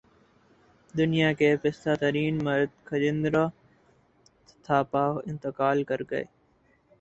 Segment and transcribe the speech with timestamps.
[0.93, 3.45] دنیا کے پستہ ترین مرد کھجیندرا
[4.65, 6.23] تھاپا انتقال کر گئے